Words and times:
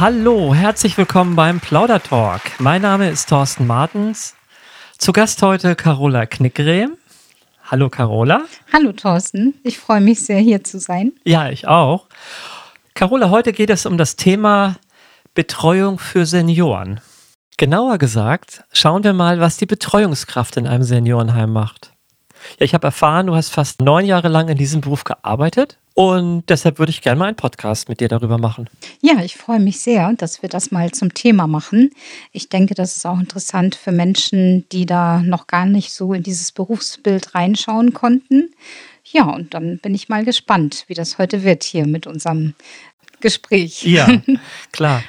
Hallo, 0.00 0.54
herzlich 0.54 0.96
willkommen 0.96 1.34
beim 1.34 1.58
Plaudertalk. 1.58 2.60
Mein 2.60 2.82
Name 2.82 3.10
ist 3.10 3.30
Thorsten 3.30 3.66
Martens. 3.66 4.36
Zu 4.96 5.10
Gast 5.10 5.42
heute 5.42 5.74
Carola 5.74 6.24
Knickrehm. 6.24 6.96
Hallo 7.64 7.90
Carola. 7.90 8.42
Hallo 8.72 8.92
Thorsten, 8.92 9.54
ich 9.64 9.76
freue 9.76 10.00
mich 10.00 10.24
sehr 10.24 10.38
hier 10.38 10.62
zu 10.62 10.78
sein. 10.78 11.14
Ja, 11.24 11.50
ich 11.50 11.66
auch. 11.66 12.06
Carola, 12.94 13.30
heute 13.30 13.52
geht 13.52 13.70
es 13.70 13.86
um 13.86 13.98
das 13.98 14.14
Thema 14.14 14.76
Betreuung 15.34 15.98
für 15.98 16.26
Senioren. 16.26 17.00
Genauer 17.56 17.98
gesagt, 17.98 18.62
schauen 18.72 19.02
wir 19.02 19.14
mal, 19.14 19.40
was 19.40 19.56
die 19.56 19.66
Betreuungskraft 19.66 20.58
in 20.58 20.68
einem 20.68 20.84
Seniorenheim 20.84 21.52
macht. 21.52 21.92
Ja, 22.60 22.66
ich 22.66 22.72
habe 22.72 22.86
erfahren, 22.86 23.26
du 23.26 23.34
hast 23.34 23.50
fast 23.50 23.82
neun 23.82 24.04
Jahre 24.04 24.28
lang 24.28 24.48
in 24.48 24.58
diesem 24.58 24.80
Beruf 24.80 25.02
gearbeitet 25.02 25.76
und 25.98 26.44
deshalb 26.48 26.78
würde 26.78 26.90
ich 26.90 27.02
gerne 27.02 27.18
mal 27.18 27.24
einen 27.26 27.34
Podcast 27.34 27.88
mit 27.88 27.98
dir 27.98 28.06
darüber 28.06 28.38
machen. 28.38 28.70
Ja, 29.00 29.20
ich 29.24 29.36
freue 29.36 29.58
mich 29.58 29.80
sehr, 29.80 30.12
dass 30.12 30.42
wir 30.42 30.48
das 30.48 30.70
mal 30.70 30.92
zum 30.92 31.12
Thema 31.12 31.48
machen. 31.48 31.90
Ich 32.30 32.48
denke, 32.48 32.76
das 32.76 32.96
ist 32.96 33.04
auch 33.04 33.18
interessant 33.18 33.74
für 33.74 33.90
Menschen, 33.90 34.64
die 34.70 34.86
da 34.86 35.18
noch 35.18 35.48
gar 35.48 35.66
nicht 35.66 35.92
so 35.92 36.12
in 36.12 36.22
dieses 36.22 36.52
Berufsbild 36.52 37.34
reinschauen 37.34 37.94
konnten. 37.94 38.54
Ja, 39.06 39.24
und 39.24 39.54
dann 39.54 39.78
bin 39.78 39.92
ich 39.92 40.08
mal 40.08 40.24
gespannt, 40.24 40.84
wie 40.86 40.94
das 40.94 41.18
heute 41.18 41.42
wird 41.42 41.64
hier 41.64 41.84
mit 41.84 42.06
unserem 42.06 42.54
Gespräch. 43.18 43.82
Ja, 43.82 44.06
klar. 44.70 45.02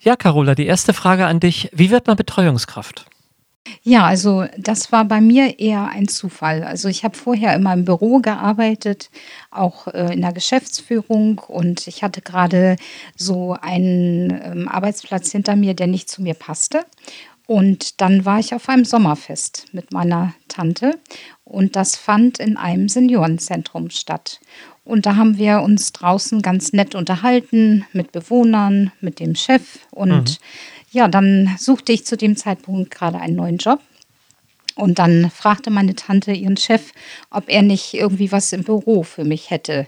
Ja, 0.00 0.16
Carola, 0.16 0.54
die 0.54 0.66
erste 0.66 0.92
Frage 0.92 1.24
an 1.24 1.40
dich. 1.40 1.70
Wie 1.72 1.90
wird 1.90 2.08
man 2.08 2.16
Betreuungskraft? 2.18 3.06
Ja, 3.82 4.04
also 4.04 4.46
das 4.58 4.92
war 4.92 5.04
bei 5.04 5.20
mir 5.20 5.58
eher 5.58 5.88
ein 5.88 6.08
Zufall. 6.08 6.62
Also 6.64 6.88
ich 6.88 7.04
habe 7.04 7.16
vorher 7.16 7.54
immer 7.54 7.72
im 7.72 7.84
Büro 7.84 8.18
gearbeitet, 8.20 9.10
auch 9.50 9.88
äh, 9.88 10.12
in 10.12 10.22
der 10.22 10.32
Geschäftsführung 10.32 11.38
und 11.38 11.86
ich 11.86 12.02
hatte 12.02 12.20
gerade 12.20 12.76
so 13.16 13.56
einen 13.60 14.30
ähm, 14.42 14.68
Arbeitsplatz 14.68 15.30
hinter 15.30 15.56
mir, 15.56 15.74
der 15.74 15.86
nicht 15.86 16.08
zu 16.08 16.22
mir 16.22 16.34
passte. 16.34 16.84
Und 17.46 18.00
dann 18.00 18.24
war 18.24 18.40
ich 18.40 18.54
auf 18.54 18.68
einem 18.68 18.84
Sommerfest 18.84 19.66
mit 19.72 19.92
meiner 19.92 20.34
Tante 20.48 20.98
und 21.44 21.76
das 21.76 21.94
fand 21.94 22.40
in 22.40 22.56
einem 22.56 22.88
Seniorenzentrum 22.88 23.90
statt. 23.90 24.40
Und 24.84 25.06
da 25.06 25.16
haben 25.16 25.36
wir 25.38 25.62
uns 25.62 25.92
draußen 25.92 26.42
ganz 26.42 26.72
nett 26.72 26.94
unterhalten 26.94 27.86
mit 27.92 28.10
Bewohnern, 28.12 28.92
mit 29.00 29.20
dem 29.20 29.34
Chef 29.36 29.78
und 29.90 30.10
mhm 30.10 30.36
ja, 30.96 31.08
dann 31.08 31.54
suchte 31.58 31.92
ich 31.92 32.06
zu 32.06 32.16
dem 32.16 32.36
Zeitpunkt 32.36 32.90
gerade 32.90 33.18
einen 33.18 33.36
neuen 33.36 33.58
Job. 33.58 33.80
Und 34.76 34.98
dann 34.98 35.30
fragte 35.30 35.70
meine 35.70 35.94
Tante 35.94 36.32
ihren 36.32 36.56
Chef, 36.56 36.92
ob 37.30 37.48
er 37.48 37.60
nicht 37.60 37.92
irgendwie 37.92 38.32
was 38.32 38.52
im 38.54 38.64
Büro 38.64 39.02
für 39.02 39.24
mich 39.24 39.50
hätte. 39.50 39.86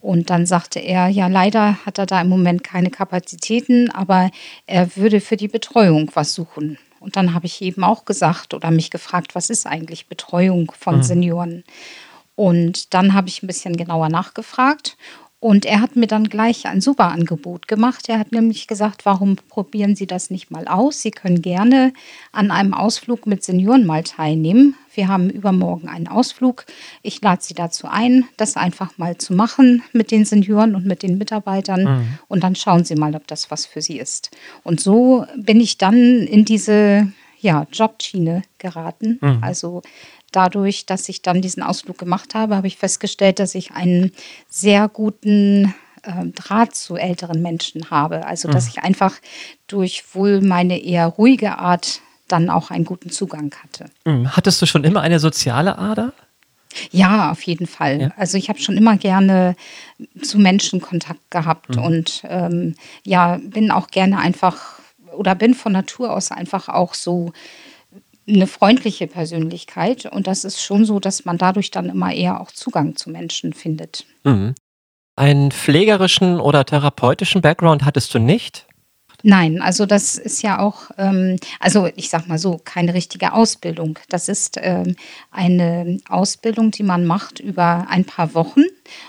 Und 0.00 0.30
dann 0.30 0.46
sagte 0.46 0.78
er, 0.78 1.08
ja, 1.08 1.26
leider 1.26 1.84
hat 1.84 1.98
er 1.98 2.06
da 2.06 2.20
im 2.20 2.28
Moment 2.28 2.62
keine 2.62 2.90
Kapazitäten, 2.90 3.90
aber 3.90 4.30
er 4.66 4.94
würde 4.96 5.20
für 5.20 5.36
die 5.36 5.48
Betreuung 5.48 6.10
was 6.14 6.34
suchen. 6.34 6.78
Und 7.00 7.16
dann 7.16 7.34
habe 7.34 7.46
ich 7.46 7.60
eben 7.60 7.82
auch 7.82 8.04
gesagt 8.04 8.54
oder 8.54 8.70
mich 8.70 8.90
gefragt, 8.90 9.34
was 9.34 9.50
ist 9.50 9.66
eigentlich 9.66 10.06
Betreuung 10.06 10.72
von 10.78 10.98
mhm. 10.98 11.02
Senioren? 11.02 11.64
Und 12.36 12.94
dann 12.94 13.12
habe 13.12 13.28
ich 13.28 13.42
ein 13.42 13.48
bisschen 13.48 13.76
genauer 13.76 14.08
nachgefragt 14.08 14.96
und 15.44 15.66
er 15.66 15.82
hat 15.82 15.94
mir 15.94 16.06
dann 16.06 16.30
gleich 16.30 16.64
ein 16.64 16.80
super 16.80 17.08
Angebot 17.08 17.68
gemacht. 17.68 18.08
Er 18.08 18.18
hat 18.18 18.32
nämlich 18.32 18.66
gesagt, 18.66 19.04
warum 19.04 19.36
probieren 19.36 19.94
Sie 19.94 20.06
das 20.06 20.30
nicht 20.30 20.50
mal 20.50 20.66
aus? 20.66 21.02
Sie 21.02 21.10
können 21.10 21.42
gerne 21.42 21.92
an 22.32 22.50
einem 22.50 22.72
Ausflug 22.72 23.26
mit 23.26 23.44
Senioren 23.44 23.84
mal 23.84 24.04
teilnehmen. 24.04 24.74
Wir 24.94 25.08
haben 25.08 25.28
übermorgen 25.28 25.86
einen 25.86 26.08
Ausflug. 26.08 26.64
Ich 27.02 27.20
lade 27.20 27.42
Sie 27.42 27.52
dazu 27.52 27.86
ein, 27.86 28.24
das 28.38 28.56
einfach 28.56 28.96
mal 28.96 29.18
zu 29.18 29.34
machen 29.34 29.82
mit 29.92 30.12
den 30.12 30.24
Senioren 30.24 30.74
und 30.74 30.86
mit 30.86 31.02
den 31.02 31.18
Mitarbeitern. 31.18 31.84
Mhm. 31.84 32.18
Und 32.28 32.42
dann 32.42 32.56
schauen 32.56 32.86
Sie 32.86 32.94
mal, 32.94 33.14
ob 33.14 33.26
das 33.26 33.50
was 33.50 33.66
für 33.66 33.82
Sie 33.82 33.98
ist. 33.98 34.30
Und 34.62 34.80
so 34.80 35.26
bin 35.36 35.60
ich 35.60 35.76
dann 35.76 36.22
in 36.22 36.46
diese 36.46 37.12
ja, 37.44 37.66
Jobschiene 37.70 38.44
geraten. 38.56 39.18
Mhm. 39.20 39.38
Also 39.42 39.82
dadurch, 40.36 40.86
dass 40.86 41.08
ich 41.08 41.22
dann 41.22 41.42
diesen 41.42 41.62
Ausflug 41.62 41.98
gemacht 41.98 42.34
habe, 42.34 42.56
habe 42.56 42.66
ich 42.66 42.76
festgestellt, 42.76 43.38
dass 43.38 43.54
ich 43.54 43.72
einen 43.72 44.12
sehr 44.48 44.88
guten 44.88 45.74
äh, 46.02 46.26
Draht 46.34 46.74
zu 46.74 46.96
älteren 46.96 47.42
Menschen 47.42 47.90
habe. 47.90 48.26
Also 48.26 48.48
dass 48.48 48.64
mhm. 48.64 48.70
ich 48.70 48.84
einfach 48.84 49.14
durch 49.66 50.04
wohl 50.14 50.40
meine 50.40 50.78
eher 50.78 51.06
ruhige 51.06 51.58
Art 51.58 52.00
dann 52.28 52.50
auch 52.50 52.70
einen 52.70 52.84
guten 52.84 53.10
Zugang 53.10 53.54
hatte. 53.62 53.86
Mhm. 54.04 54.34
Hattest 54.36 54.60
du 54.62 54.66
schon 54.66 54.84
immer 54.84 55.02
eine 55.02 55.20
soziale 55.20 55.78
Ader? 55.78 56.12
Ja, 56.90 57.30
auf 57.30 57.42
jeden 57.42 57.66
Fall. 57.66 58.00
Ja. 58.00 58.12
Also 58.16 58.36
ich 58.36 58.48
habe 58.48 58.58
schon 58.58 58.76
immer 58.76 58.96
gerne 58.96 59.54
zu 60.22 60.38
Menschen 60.38 60.80
Kontakt 60.80 61.30
gehabt 61.30 61.76
mhm. 61.76 61.82
und 61.82 62.22
ähm, 62.28 62.74
ja, 63.04 63.38
bin 63.42 63.70
auch 63.70 63.88
gerne 63.88 64.18
einfach 64.18 64.80
oder 65.16 65.34
bin 65.36 65.54
von 65.54 65.72
Natur 65.72 66.12
aus 66.12 66.32
einfach 66.32 66.68
auch 66.68 66.94
so 66.94 67.32
eine 68.26 68.46
freundliche 68.46 69.06
Persönlichkeit. 69.06 70.06
Und 70.06 70.26
das 70.26 70.44
ist 70.44 70.62
schon 70.62 70.84
so, 70.84 71.00
dass 71.00 71.24
man 71.24 71.38
dadurch 71.38 71.70
dann 71.70 71.88
immer 71.88 72.12
eher 72.12 72.40
auch 72.40 72.50
Zugang 72.50 72.96
zu 72.96 73.10
Menschen 73.10 73.52
findet. 73.52 74.06
Mhm. 74.24 74.54
Einen 75.16 75.52
pflegerischen 75.52 76.40
oder 76.40 76.64
therapeutischen 76.64 77.40
Background 77.40 77.84
hattest 77.84 78.12
du 78.14 78.18
nicht? 78.18 78.66
Nein, 79.26 79.62
also 79.62 79.86
das 79.86 80.18
ist 80.18 80.42
ja 80.42 80.58
auch, 80.58 80.90
ähm, 80.98 81.38
also 81.58 81.88
ich 81.96 82.10
sag 82.10 82.28
mal 82.28 82.36
so, 82.36 82.60
keine 82.62 82.92
richtige 82.92 83.32
Ausbildung. 83.32 83.98
Das 84.10 84.28
ist 84.28 84.58
ähm, 84.60 84.96
eine 85.30 85.98
Ausbildung, 86.10 86.72
die 86.72 86.82
man 86.82 87.06
macht 87.06 87.40
über 87.40 87.86
ein 87.88 88.04
paar 88.04 88.34
Wochen 88.34 88.64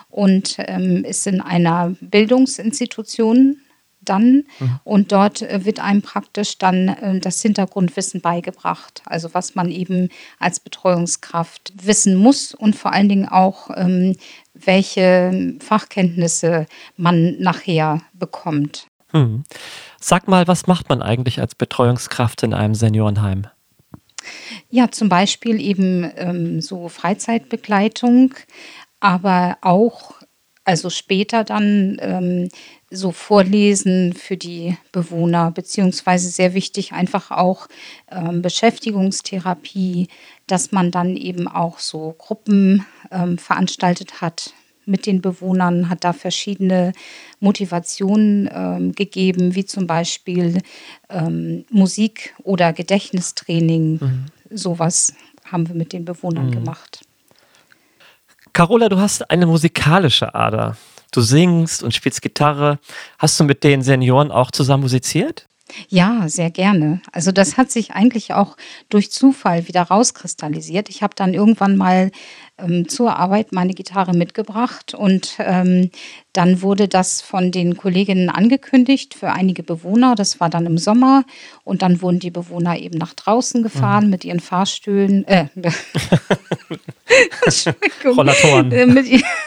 und 0.09 0.55
ähm, 0.59 1.03
ist 1.03 1.27
in 1.27 1.41
einer 1.41 1.95
Bildungsinstitution 1.99 3.57
dann 4.05 4.43
mhm. 4.59 4.79
und 4.83 5.11
dort 5.11 5.41
äh, 5.41 5.65
wird 5.65 5.79
einem 5.79 6.01
praktisch 6.01 6.57
dann 6.57 6.87
äh, 6.87 7.19
das 7.19 7.41
Hintergrundwissen 7.41 8.21
beigebracht, 8.21 9.01
also 9.05 9.33
was 9.33 9.55
man 9.55 9.69
eben 9.69 10.09
als 10.39 10.59
Betreuungskraft 10.59 11.73
wissen 11.81 12.15
muss 12.15 12.53
und 12.53 12.75
vor 12.75 12.93
allen 12.93 13.09
Dingen 13.09 13.27
auch, 13.27 13.69
ähm, 13.75 14.15
welche 14.53 15.55
Fachkenntnisse 15.59 16.65
man 16.97 17.37
nachher 17.39 18.01
bekommt. 18.13 18.87
Mhm. 19.11 19.43
Sag 19.99 20.27
mal, 20.27 20.47
was 20.47 20.67
macht 20.67 20.89
man 20.89 21.01
eigentlich 21.01 21.39
als 21.39 21.55
Betreuungskraft 21.55 22.43
in 22.43 22.53
einem 22.53 22.75
Seniorenheim? 22.75 23.47
Ja, 24.69 24.91
zum 24.91 25.09
Beispiel 25.09 25.59
eben 25.59 26.09
ähm, 26.15 26.61
so 26.61 26.89
Freizeitbegleitung, 26.89 28.33
aber 28.99 29.57
auch 29.61 30.15
also 30.65 30.89
später 30.89 31.43
dann 31.43 31.97
ähm, 32.01 32.49
so 32.89 33.11
Vorlesen 33.11 34.13
für 34.13 34.35
die 34.35 34.77
Bewohner, 34.91 35.51
beziehungsweise 35.51 36.29
sehr 36.29 36.53
wichtig 36.53 36.91
einfach 36.91 37.31
auch 37.31 37.67
ähm, 38.11 38.41
Beschäftigungstherapie, 38.41 40.07
dass 40.47 40.71
man 40.71 40.91
dann 40.91 41.15
eben 41.15 41.47
auch 41.47 41.79
so 41.79 42.15
Gruppen 42.17 42.85
ähm, 43.11 43.37
veranstaltet 43.37 44.21
hat 44.21 44.53
mit 44.87 45.05
den 45.05 45.21
Bewohnern, 45.21 45.89
hat 45.89 46.03
da 46.03 46.13
verschiedene 46.13 46.93
Motivationen 47.39 48.49
ähm, 48.51 48.91
gegeben, 48.93 49.55
wie 49.55 49.65
zum 49.65 49.87
Beispiel 49.87 50.61
ähm, 51.09 51.65
Musik 51.69 52.35
oder 52.43 52.73
Gedächtnistraining. 52.73 53.99
Mhm. 54.01 54.25
Sowas 54.49 55.13
haben 55.43 55.67
wir 55.67 55.75
mit 55.75 55.93
den 55.93 56.05
Bewohnern 56.05 56.47
mhm. 56.47 56.51
gemacht. 56.51 57.04
Carola, 58.55 58.87
du 58.87 58.97
hast 58.97 59.29
eine 59.29 59.47
musikalische 59.47 60.33
Ader. 60.33 60.77
Du 61.11 61.19
singst 61.19 61.83
und 61.83 61.93
spielst 61.93 62.21
Gitarre. 62.21 62.79
Hast 63.19 63.37
du 63.37 63.43
mit 63.43 63.65
den 63.65 63.81
Senioren 63.81 64.31
auch 64.31 64.49
zusammen 64.49 64.83
musiziert? 64.83 65.49
Ja, 65.89 66.29
sehr 66.29 66.51
gerne. 66.51 67.01
Also 67.11 67.31
das 67.31 67.57
hat 67.57 67.71
sich 67.71 67.91
eigentlich 67.93 68.33
auch 68.33 68.55
durch 68.89 69.11
Zufall 69.11 69.67
wieder 69.67 69.81
rauskristallisiert. 69.81 70.89
Ich 70.89 71.01
habe 71.01 71.15
dann 71.15 71.33
irgendwann 71.33 71.75
mal 71.75 72.11
ähm, 72.57 72.87
zur 72.87 73.17
Arbeit 73.17 73.51
meine 73.51 73.73
Gitarre 73.73 74.13
mitgebracht 74.13 74.93
und 74.93 75.35
ähm, 75.39 75.91
dann 76.31 76.61
wurde 76.61 76.87
das 76.87 77.21
von 77.21 77.51
den 77.51 77.75
Kolleginnen 77.75 78.29
angekündigt 78.29 79.13
für 79.13 79.31
einige 79.31 79.63
Bewohner. 79.63 80.15
Das 80.15 80.39
war 80.39 80.49
dann 80.49 80.65
im 80.65 80.77
Sommer 80.77 81.23
und 81.63 81.81
dann 81.81 82.01
wurden 82.01 82.19
die 82.19 82.31
Bewohner 82.31 82.77
eben 82.77 82.97
nach 82.97 83.13
draußen 83.13 83.61
gefahren 83.63 84.05
mhm. 84.05 84.09
mit 84.11 84.23
ihren 84.23 84.39
Fahrstühlen, 84.39 85.27
äh, 85.27 85.47
Rollatoren. 88.05 88.71
Äh, 88.71 88.85
mit, 88.85 89.05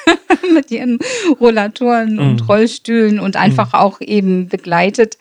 mit, 0.52 0.70
ihren 0.70 0.98
Rollatoren 1.40 2.14
mhm. 2.14 2.18
und 2.18 2.48
Rollstühlen 2.48 3.20
und 3.20 3.36
einfach 3.36 3.72
mhm. 3.72 3.78
auch 3.78 4.00
eben 4.00 4.48
begleitet. 4.48 5.16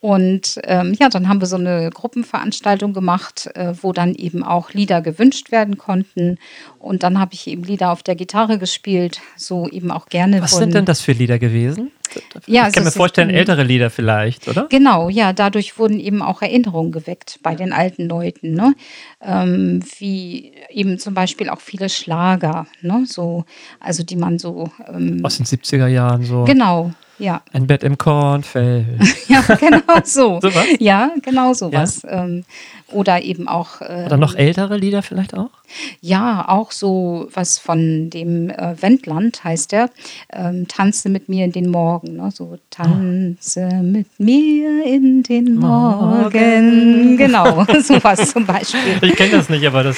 Und 0.00 0.58
ähm, 0.64 0.96
ja, 0.98 1.10
dann 1.10 1.28
haben 1.28 1.40
wir 1.40 1.46
so 1.46 1.56
eine 1.56 1.90
Gruppenveranstaltung 1.90 2.94
gemacht, 2.94 3.50
äh, 3.54 3.74
wo 3.82 3.92
dann 3.92 4.14
eben 4.14 4.42
auch 4.42 4.72
Lieder 4.72 5.02
gewünscht 5.02 5.52
werden 5.52 5.76
konnten. 5.76 6.38
Und 6.78 7.02
dann 7.02 7.20
habe 7.20 7.34
ich 7.34 7.46
eben 7.46 7.64
Lieder 7.64 7.92
auf 7.92 8.02
der 8.02 8.14
Gitarre 8.14 8.58
gespielt, 8.58 9.20
so 9.36 9.68
eben 9.68 9.90
auch 9.90 10.06
gerne. 10.06 10.40
Was 10.40 10.56
sind 10.56 10.74
denn 10.74 10.86
das 10.86 11.02
für 11.02 11.12
Lieder 11.12 11.38
gewesen? 11.38 11.90
Ja, 12.46 12.66
ich 12.66 12.74
kann 12.74 12.84
mir 12.84 12.90
vorstellen, 12.90 13.30
ältere 13.30 13.62
Lieder 13.62 13.90
vielleicht, 13.90 14.48
oder? 14.48 14.66
Genau, 14.68 15.08
ja, 15.08 15.32
dadurch 15.32 15.78
wurden 15.78 16.00
eben 16.00 16.22
auch 16.22 16.42
Erinnerungen 16.42 16.92
geweckt 16.92 17.38
bei 17.42 17.54
den 17.54 17.72
alten 17.72 18.08
Leuten, 18.08 18.54
ne? 18.54 18.74
Ähm, 19.20 19.80
wie 19.98 20.52
eben 20.70 20.98
zum 20.98 21.14
Beispiel 21.14 21.48
auch 21.50 21.60
viele 21.60 21.88
Schlager, 21.88 22.66
ne? 22.82 23.04
So, 23.06 23.44
also 23.78 24.02
die 24.02 24.16
man 24.16 24.38
so 24.38 24.70
ähm, 24.88 25.20
aus 25.22 25.36
den 25.36 25.46
70er 25.46 25.86
Jahren 25.86 26.24
so. 26.24 26.44
Genau, 26.44 26.90
ja. 27.20 27.42
Ein 27.52 27.66
Bett 27.66 27.84
im 27.84 27.96
Kornfeld. 27.98 28.86
ja, 29.28 29.42
genau 29.42 30.00
so. 30.04 30.40
Sowas? 30.42 30.66
Ja, 30.78 31.10
genau 31.22 31.52
sowas. 31.54 32.02
Ähm, 32.08 32.44
oder 32.92 33.22
eben 33.22 33.46
auch. 33.46 33.80
ähm, 33.88 34.06
Oder 34.06 34.16
noch 34.16 34.34
ältere 34.34 34.76
Lieder 34.76 35.02
vielleicht 35.02 35.34
auch? 35.34 35.50
Ja, 36.00 36.48
auch 36.48 36.72
so 36.72 37.28
was 37.32 37.58
von 37.58 38.10
dem 38.10 38.50
äh, 38.50 38.74
Wendland 38.82 39.44
heißt 39.44 39.70
der. 39.70 39.90
Ähm, 40.32 40.66
tanze 40.66 41.08
mit 41.08 41.28
mir 41.28 41.44
in 41.44 41.52
den 41.52 41.70
Morgen. 41.70 42.16
Ne? 42.16 42.30
So 42.32 42.58
tanze 42.70 43.66
mit 43.82 44.08
mir 44.18 44.84
in 44.84 45.22
den 45.22 45.54
Morgen. 45.54 46.20
Morgen. 46.22 47.16
Genau, 47.16 47.64
sowas 47.80 48.32
zum 48.32 48.44
Beispiel. 48.46 48.80
Ich 49.02 49.14
kenne 49.14 49.32
das 49.32 49.48
nicht, 49.48 49.64
aber 49.66 49.84
das 49.84 49.96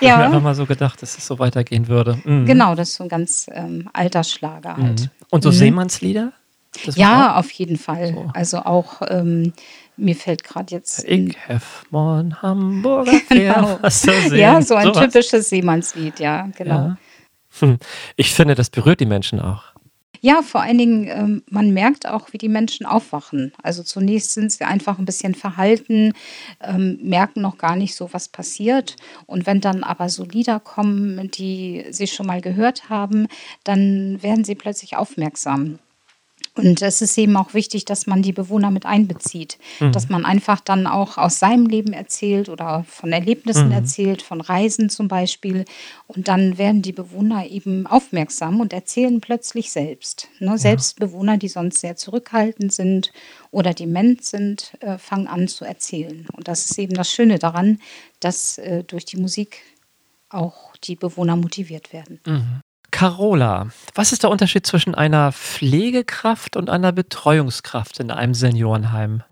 ja. 0.00 0.08
Ja. 0.08 0.14
ich 0.14 0.18
mir 0.18 0.24
einfach 0.26 0.42
mal 0.42 0.54
so 0.56 0.66
gedacht, 0.66 1.00
dass 1.00 1.16
es 1.16 1.24
so 1.24 1.38
weitergehen 1.38 1.86
würde. 1.86 2.18
Mhm. 2.24 2.44
Genau, 2.46 2.74
das 2.74 2.88
ist 2.90 2.94
so 2.96 3.04
ein 3.04 3.08
ganz 3.08 3.46
ähm, 3.52 3.88
alter 3.92 4.24
Schlager 4.24 4.76
halt. 4.76 5.02
Mhm. 5.02 5.08
Und 5.30 5.42
so 5.42 5.50
Mhm. 5.50 5.54
Seemannslieder? 5.54 6.32
Das 6.84 6.96
Ja, 6.96 7.36
auf 7.36 7.50
jeden 7.52 7.76
Fall. 7.76 8.12
So. 8.14 8.30
Also 8.34 8.58
auch, 8.58 9.02
ähm, 9.08 9.52
mir 9.96 10.16
fällt 10.16 10.42
gerade 10.44 10.74
jetzt. 10.74 11.04
Ich 11.04 11.36
hef 11.46 11.84
morn 11.90 12.40
Hamburger 12.40 13.12
Genau. 13.28 13.78
Ja, 14.34 14.62
so 14.62 14.74
ein 14.74 14.86
Sowas. 14.86 15.04
typisches 15.04 15.50
Seemannslied, 15.50 16.18
ja, 16.18 16.48
genau. 16.56 16.74
Ja. 16.74 16.98
Hm. 17.60 17.78
Ich 18.16 18.32
finde, 18.32 18.54
das 18.54 18.70
berührt 18.70 19.00
die 19.00 19.06
Menschen 19.06 19.38
auch. 19.38 19.72
Ja, 20.24 20.42
vor 20.42 20.62
allen 20.62 20.78
Dingen, 20.78 21.08
ähm, 21.08 21.42
man 21.50 21.74
merkt 21.74 22.06
auch, 22.06 22.32
wie 22.32 22.38
die 22.38 22.48
Menschen 22.48 22.86
aufwachen. 22.86 23.52
Also 23.60 23.82
zunächst 23.82 24.32
sind 24.34 24.52
sie 24.52 24.64
einfach 24.64 25.00
ein 25.00 25.04
bisschen 25.04 25.34
verhalten, 25.34 26.12
ähm, 26.60 27.00
merken 27.02 27.40
noch 27.42 27.58
gar 27.58 27.74
nicht 27.74 27.96
so, 27.96 28.12
was 28.12 28.28
passiert. 28.28 28.94
Und 29.26 29.46
wenn 29.46 29.60
dann 29.60 29.82
aber 29.82 30.08
so 30.08 30.24
Lieder 30.24 30.60
kommen, 30.60 31.28
die 31.32 31.84
sie 31.90 32.06
schon 32.06 32.28
mal 32.28 32.40
gehört 32.40 32.88
haben, 32.88 33.26
dann 33.64 34.22
werden 34.22 34.44
sie 34.44 34.54
plötzlich 34.54 34.96
aufmerksam. 34.96 35.80
Und 36.54 36.82
es 36.82 37.00
ist 37.00 37.16
eben 37.16 37.36
auch 37.38 37.54
wichtig, 37.54 37.86
dass 37.86 38.06
man 38.06 38.20
die 38.20 38.32
Bewohner 38.32 38.70
mit 38.70 38.84
einbezieht, 38.84 39.58
dass 39.92 40.10
man 40.10 40.26
einfach 40.26 40.60
dann 40.60 40.86
auch 40.86 41.16
aus 41.16 41.38
seinem 41.38 41.66
Leben 41.66 41.94
erzählt 41.94 42.50
oder 42.50 42.84
von 42.86 43.10
Erlebnissen 43.10 43.72
erzählt, 43.72 44.20
von 44.20 44.42
Reisen 44.42 44.90
zum 44.90 45.08
Beispiel. 45.08 45.64
Und 46.06 46.28
dann 46.28 46.58
werden 46.58 46.82
die 46.82 46.92
Bewohner 46.92 47.46
eben 47.46 47.86
aufmerksam 47.86 48.60
und 48.60 48.74
erzählen 48.74 49.20
plötzlich 49.22 49.72
selbst. 49.72 50.28
Ne? 50.40 50.58
Selbst 50.58 50.98
Bewohner, 50.98 51.38
die 51.38 51.48
sonst 51.48 51.80
sehr 51.80 51.96
zurückhaltend 51.96 52.72
sind 52.72 53.12
oder 53.50 53.72
dement 53.72 54.22
sind, 54.22 54.74
äh, 54.80 54.98
fangen 54.98 55.28
an 55.28 55.48
zu 55.48 55.64
erzählen. 55.64 56.26
Und 56.32 56.48
das 56.48 56.70
ist 56.70 56.78
eben 56.78 56.94
das 56.94 57.10
Schöne 57.10 57.38
daran, 57.38 57.80
dass 58.20 58.58
äh, 58.58 58.84
durch 58.84 59.06
die 59.06 59.16
Musik 59.16 59.62
auch 60.28 60.76
die 60.84 60.96
Bewohner 60.96 61.36
motiviert 61.36 61.94
werden. 61.94 62.20
Carola, 63.02 63.66
was 63.96 64.12
ist 64.12 64.22
der 64.22 64.30
Unterschied 64.30 64.64
zwischen 64.64 64.94
einer 64.94 65.32
Pflegekraft 65.32 66.54
und 66.54 66.70
einer 66.70 66.92
Betreuungskraft 66.92 67.98
in 67.98 68.12
einem 68.12 68.32
Seniorenheim? 68.32 69.24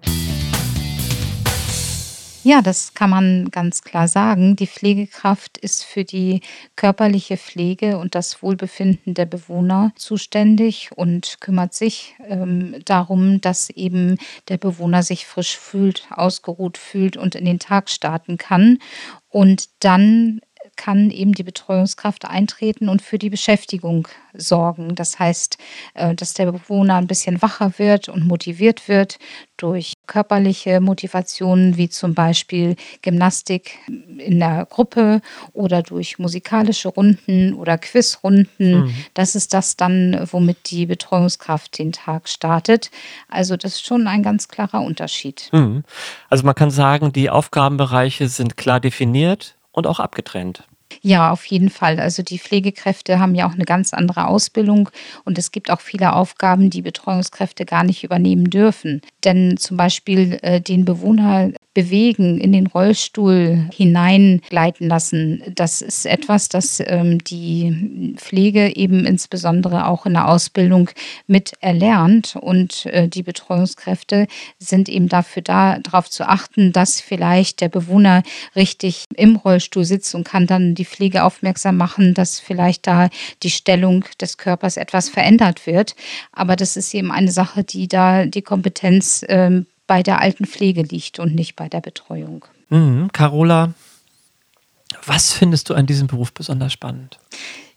Ja, 2.42 2.62
das 2.62 2.94
kann 2.94 3.10
man 3.10 3.50
ganz 3.52 3.82
klar 3.82 4.08
sagen. 4.08 4.56
Die 4.56 4.66
Pflegekraft 4.66 5.56
ist 5.56 5.84
für 5.84 6.02
die 6.02 6.40
körperliche 6.74 7.36
Pflege 7.36 7.98
und 7.98 8.16
das 8.16 8.42
Wohlbefinden 8.42 9.14
der 9.14 9.26
Bewohner 9.26 9.92
zuständig 9.94 10.90
und 10.96 11.36
kümmert 11.40 11.72
sich 11.72 12.16
ähm, 12.26 12.74
darum, 12.84 13.40
dass 13.40 13.70
eben 13.70 14.18
der 14.48 14.56
Bewohner 14.56 15.04
sich 15.04 15.26
frisch 15.26 15.56
fühlt, 15.56 16.08
ausgeruht 16.10 16.76
fühlt 16.76 17.16
und 17.16 17.36
in 17.36 17.44
den 17.44 17.60
Tag 17.60 17.88
starten 17.88 18.36
kann. 18.36 18.78
Und 19.28 19.68
dann 19.78 20.40
kann 20.80 21.10
eben 21.10 21.32
die 21.32 21.42
Betreuungskraft 21.42 22.24
eintreten 22.24 22.88
und 22.88 23.02
für 23.02 23.18
die 23.18 23.28
Beschäftigung 23.28 24.08
sorgen. 24.32 24.94
Das 24.94 25.18
heißt, 25.18 25.58
äh, 25.92 26.14
dass 26.14 26.32
der 26.32 26.50
Bewohner 26.50 26.94
ein 26.94 27.06
bisschen 27.06 27.42
wacher 27.42 27.74
wird 27.76 28.08
und 28.08 28.26
motiviert 28.26 28.88
wird 28.88 29.18
durch 29.58 29.92
körperliche 30.06 30.80
Motivationen 30.80 31.76
wie 31.76 31.90
zum 31.90 32.14
Beispiel 32.14 32.76
Gymnastik 33.02 33.78
in 33.88 34.40
der 34.40 34.66
Gruppe 34.70 35.20
oder 35.52 35.82
durch 35.82 36.18
musikalische 36.18 36.88
Runden 36.88 37.52
oder 37.52 37.76
Quizrunden. 37.76 38.94
Das 39.12 39.34
ist 39.34 39.52
das 39.52 39.76
dann, 39.76 40.26
womit 40.32 40.70
die 40.70 40.86
Betreuungskraft 40.86 41.78
den 41.78 41.92
Tag 41.92 42.30
startet. 42.30 42.90
Also 43.28 43.58
das 43.58 43.72
ist 43.72 43.84
schon 43.84 44.06
ein 44.06 44.22
ganz 44.22 44.48
klarer 44.48 44.80
Unterschied. 44.80 45.50
Hm. 45.50 45.84
Also 46.30 46.46
man 46.46 46.54
kann 46.54 46.70
sagen, 46.70 47.12
die 47.12 47.28
Aufgabenbereiche 47.28 48.28
sind 48.28 48.56
klar 48.56 48.80
definiert 48.80 49.56
und 49.72 49.86
auch 49.86 50.00
abgetrennt. 50.00 50.64
Ja, 51.02 51.30
auf 51.30 51.44
jeden 51.46 51.70
Fall. 51.70 52.00
Also 52.00 52.22
die 52.22 52.38
Pflegekräfte 52.38 53.18
haben 53.20 53.34
ja 53.34 53.46
auch 53.48 53.54
eine 53.54 53.64
ganz 53.64 53.94
andere 53.94 54.26
Ausbildung 54.26 54.90
und 55.24 55.38
es 55.38 55.52
gibt 55.52 55.70
auch 55.70 55.80
viele 55.80 56.14
Aufgaben, 56.14 56.68
die 56.70 56.82
Betreuungskräfte 56.82 57.64
gar 57.64 57.84
nicht 57.84 58.04
übernehmen 58.04 58.50
dürfen. 58.50 59.00
Denn 59.24 59.56
zum 59.56 59.76
Beispiel 59.76 60.38
äh, 60.42 60.60
den 60.60 60.84
Bewohner 60.84 61.52
bewegen, 61.72 62.40
in 62.40 62.52
den 62.52 62.66
Rollstuhl 62.66 63.68
hineingleiten 63.72 64.88
lassen, 64.88 65.42
das 65.54 65.82
ist 65.82 66.04
etwas, 66.04 66.48
das 66.48 66.82
ähm, 66.84 67.22
die 67.22 68.14
Pflege 68.16 68.74
eben 68.74 69.06
insbesondere 69.06 69.86
auch 69.86 70.04
in 70.04 70.14
der 70.14 70.28
Ausbildung 70.28 70.90
mit 71.28 71.52
erlernt 71.60 72.34
und 72.34 72.86
äh, 72.86 73.08
die 73.08 73.22
Betreuungskräfte 73.22 74.26
sind 74.58 74.88
eben 74.88 75.08
dafür 75.08 75.42
da, 75.42 75.78
darauf 75.78 76.10
zu 76.10 76.28
achten, 76.28 76.72
dass 76.72 77.00
vielleicht 77.00 77.60
der 77.60 77.68
Bewohner 77.68 78.24
richtig 78.56 79.04
im 79.14 79.36
Rollstuhl 79.36 79.84
sitzt 79.84 80.14
und 80.16 80.24
kann 80.24 80.48
dann 80.48 80.74
die 80.74 80.84
Pflege 80.84 81.22
aufmerksam 81.22 81.76
machen, 81.76 82.14
dass 82.14 82.40
vielleicht 82.40 82.88
da 82.88 83.10
die 83.44 83.50
Stellung 83.50 84.04
des 84.20 84.38
Körpers 84.38 84.76
etwas 84.76 85.08
verändert 85.08 85.66
wird. 85.66 85.94
Aber 86.32 86.56
das 86.56 86.76
ist 86.76 86.92
eben 86.94 87.12
eine 87.12 87.30
Sache, 87.30 87.62
die 87.62 87.86
da 87.86 88.26
die 88.26 88.42
Kompetenz 88.42 89.24
ähm, 89.28 89.66
bei 89.90 90.04
der 90.04 90.20
alten 90.20 90.46
Pflege 90.46 90.82
liegt 90.82 91.18
und 91.18 91.34
nicht 91.34 91.56
bei 91.56 91.68
der 91.68 91.80
Betreuung. 91.80 92.44
Mhm. 92.68 93.10
Carola, 93.10 93.74
was 95.04 95.32
findest 95.32 95.68
du 95.68 95.74
an 95.74 95.86
diesem 95.86 96.06
Beruf 96.06 96.32
besonders 96.32 96.72
spannend? 96.72 97.18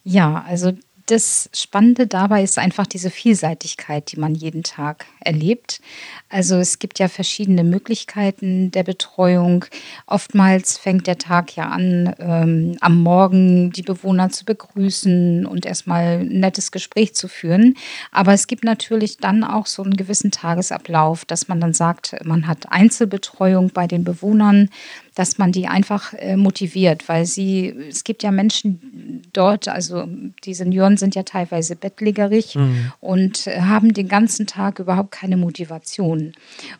Ja, 0.03 0.45
also 0.47 0.73
das 1.05 1.49
Spannende 1.53 2.07
dabei 2.07 2.43
ist 2.43 2.57
einfach 2.57 2.87
diese 2.87 3.09
Vielseitigkeit, 3.09 4.11
die 4.11 4.19
man 4.19 4.35
jeden 4.35 4.63
Tag 4.63 5.05
erlebt. 5.19 5.81
Also 6.29 6.55
es 6.55 6.79
gibt 6.79 6.97
ja 6.99 7.09
verschiedene 7.09 7.63
Möglichkeiten 7.63 8.71
der 8.71 8.83
Betreuung. 8.83 9.65
Oftmals 10.07 10.77
fängt 10.77 11.07
der 11.07 11.17
Tag 11.17 11.55
ja 11.55 11.67
an, 11.69 12.15
ähm, 12.19 12.77
am 12.79 13.01
Morgen 13.03 13.71
die 13.71 13.81
Bewohner 13.81 14.29
zu 14.29 14.45
begrüßen 14.45 15.45
und 15.45 15.65
erstmal 15.65 16.19
ein 16.19 16.39
nettes 16.39 16.71
Gespräch 16.71 17.13
zu 17.15 17.27
führen. 17.27 17.75
Aber 18.11 18.33
es 18.33 18.47
gibt 18.47 18.63
natürlich 18.63 19.17
dann 19.17 19.43
auch 19.43 19.65
so 19.65 19.83
einen 19.83 19.97
gewissen 19.97 20.31
Tagesablauf, 20.31 21.25
dass 21.25 21.49
man 21.49 21.59
dann 21.59 21.73
sagt, 21.73 22.15
man 22.23 22.47
hat 22.47 22.71
Einzelbetreuung 22.71 23.71
bei 23.71 23.87
den 23.87 24.05
Bewohnern, 24.05 24.69
dass 25.15 25.37
man 25.37 25.51
die 25.51 25.67
einfach 25.67 26.13
äh, 26.13 26.35
motiviert, 26.35 27.07
weil 27.07 27.25
sie, 27.25 27.73
es 27.89 28.03
gibt 28.03 28.23
ja 28.23 28.31
Menschen 28.31 29.21
dort, 29.31 29.67
also 29.67 30.07
die 30.43 30.53
Senioren 30.53 30.97
sind 30.97 31.15
ja 31.15 31.23
teilweise 31.23 31.75
bettlägerig 31.75 32.55
und 32.99 33.47
äh, 33.47 33.61
haben 33.61 33.93
den 33.93 34.07
ganzen 34.07 34.47
Tag 34.47 34.79
überhaupt 34.79 35.11
keine 35.11 35.37
Motivation. 35.37 36.33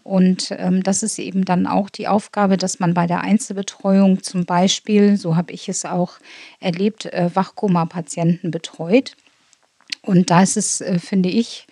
Und 0.04 0.50
ähm, 0.58 0.84
das 0.84 1.04
ist 1.04 1.20
eben 1.20 1.46
dann 1.46 1.68
auch 1.68 1.90
die 1.90 2.08
Aufgabe, 2.08 2.58
dass 2.58 2.80
man 2.80 2.94
bei 2.94 3.08
der 3.08 3.22
Einzelbetreuung 3.22 4.24
zum 4.24 4.46
Beispiel, 4.46 5.18
so 5.18 5.36
habe 5.36 5.54
ich 5.54 5.70
es 5.70 5.86
auch 5.86 6.14
erlebt, 6.60 7.06
äh, 7.06 7.30
Wachkoma-Patienten 7.34 8.52
betreut. 8.52 9.16
Und 10.02 10.30
da 10.30 10.42
ist 10.42 10.58
es, 10.58 10.82
äh, 10.82 11.00
finde 11.00 11.30
ich, 11.30 11.68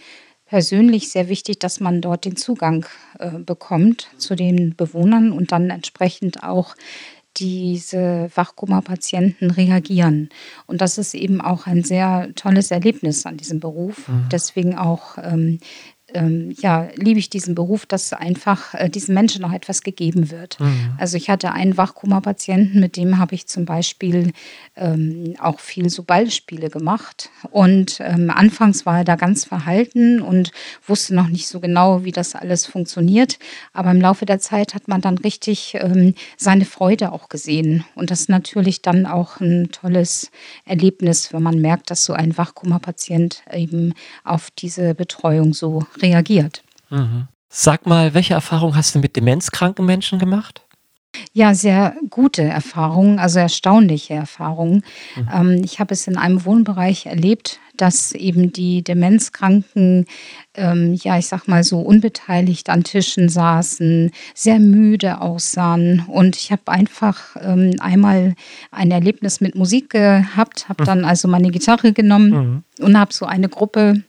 persönlich 0.51 1.09
sehr 1.09 1.29
wichtig, 1.29 1.59
dass 1.59 1.79
man 1.79 2.01
dort 2.01 2.25
den 2.25 2.35
Zugang 2.35 2.85
äh, 3.19 3.39
bekommt 3.39 4.09
zu 4.17 4.35
den 4.35 4.75
Bewohnern 4.75 5.31
und 5.31 5.53
dann 5.53 5.69
entsprechend 5.69 6.43
auch 6.43 6.75
diese 7.37 8.29
Wachkoma-Patienten 8.35 9.49
reagieren. 9.49 10.27
Und 10.67 10.81
das 10.81 10.97
ist 10.97 11.13
eben 11.13 11.39
auch 11.39 11.67
ein 11.67 11.85
sehr 11.85 12.31
tolles 12.35 12.69
Erlebnis 12.69 13.25
an 13.25 13.37
diesem 13.37 13.61
Beruf. 13.61 14.09
Deswegen 14.29 14.75
auch 14.77 15.17
ähm, 15.23 15.59
ähm, 16.13 16.53
ja, 16.59 16.87
liebe 16.95 17.19
ich 17.19 17.29
diesen 17.29 17.55
Beruf, 17.55 17.85
dass 17.85 18.13
einfach 18.13 18.73
äh, 18.73 18.89
diesen 18.89 19.13
Menschen 19.13 19.41
noch 19.41 19.53
etwas 19.53 19.81
gegeben 19.81 20.31
wird. 20.31 20.57
Also 20.97 21.17
ich 21.17 21.29
hatte 21.29 21.51
einen 21.51 21.77
Wachkoma-Patienten, 21.77 22.79
mit 22.79 22.97
dem 22.97 23.17
habe 23.17 23.35
ich 23.35 23.47
zum 23.47 23.65
Beispiel 23.65 24.31
ähm, 24.75 25.35
auch 25.39 25.59
viel 25.59 25.89
so 25.89 26.03
Ballspiele 26.03 26.69
gemacht. 26.69 27.29
Und 27.49 27.99
ähm, 28.01 28.29
anfangs 28.29 28.85
war 28.85 28.99
er 28.99 29.03
da 29.03 29.15
ganz 29.15 29.45
verhalten 29.45 30.21
und 30.21 30.51
wusste 30.85 31.15
noch 31.15 31.27
nicht 31.27 31.47
so 31.47 31.59
genau, 31.59 32.03
wie 32.03 32.11
das 32.11 32.35
alles 32.35 32.65
funktioniert. 32.65 33.39
Aber 33.73 33.91
im 33.91 34.01
Laufe 34.01 34.25
der 34.25 34.39
Zeit 34.39 34.73
hat 34.73 34.87
man 34.87 35.01
dann 35.01 35.17
richtig 35.17 35.75
ähm, 35.79 36.15
seine 36.37 36.65
Freude 36.65 37.11
auch 37.11 37.29
gesehen. 37.29 37.85
Und 37.95 38.11
das 38.11 38.21
ist 38.21 38.29
natürlich 38.29 38.81
dann 38.81 39.05
auch 39.05 39.39
ein 39.39 39.69
tolles 39.71 40.31
Erlebnis, 40.65 41.33
wenn 41.33 41.43
man 41.43 41.59
merkt, 41.59 41.91
dass 41.91 42.05
so 42.05 42.13
ein 42.13 42.37
Wachkoma-Patient 42.37 43.43
eben 43.53 43.93
auf 44.23 44.49
diese 44.51 44.95
Betreuung 44.95 45.53
so 45.53 45.85
reagiert. 46.01 46.63
Sag 47.49 47.85
mal, 47.85 48.13
welche 48.13 48.33
Erfahrung 48.33 48.75
hast 48.75 48.95
du 48.95 48.99
mit 48.99 49.15
demenzkranken 49.15 49.85
Menschen 49.85 50.19
gemacht? 50.19 50.61
Ja, 51.33 51.53
sehr 51.53 51.95
gute 52.09 52.41
Erfahrungen, 52.43 53.19
also 53.19 53.39
erstaunliche 53.39 54.13
Erfahrungen. 54.13 54.83
Mhm. 55.17 55.29
Ähm, 55.33 55.61
ich 55.63 55.79
habe 55.79 55.93
es 55.93 56.07
in 56.07 56.17
einem 56.17 56.45
Wohnbereich 56.45 57.05
erlebt, 57.05 57.59
dass 57.75 58.13
eben 58.13 58.53
die 58.53 58.81
Demenzkranken, 58.81 60.05
ähm, 60.55 60.93
ja, 60.93 61.17
ich 61.17 61.27
sag 61.27 61.47
mal 61.49 61.65
so 61.65 61.79
unbeteiligt 61.79 62.69
an 62.69 62.85
Tischen 62.85 63.27
saßen, 63.27 64.11
sehr 64.33 64.59
müde 64.59 65.19
aussahen. 65.19 66.05
Und 66.07 66.37
ich 66.37 66.51
habe 66.53 66.63
einfach 66.67 67.35
ähm, 67.41 67.75
einmal 67.79 68.35
ein 68.71 68.91
Erlebnis 68.91 69.41
mit 69.41 69.55
Musik 69.55 69.89
gehabt, 69.89 70.69
habe 70.69 70.83
Mhm. 70.83 70.85
dann 70.85 71.05
also 71.05 71.27
meine 71.27 71.51
Gitarre 71.51 71.91
genommen 71.91 72.63
Mhm. 72.79 72.85
und 72.85 72.97
habe 72.97 73.13
so 73.13 73.25
eine 73.25 73.49
Gruppe 73.49 74.03